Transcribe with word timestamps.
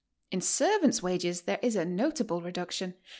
In 0.31 0.41
servant'.s 0.41 1.03
wages 1.03 1.41
there 1.41 1.59
is 1.61 1.75
a 1.75 1.85
notable 1.85 2.41
reduction. 2.41 2.95